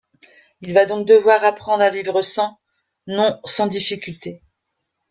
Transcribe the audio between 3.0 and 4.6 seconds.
non sans difficulté...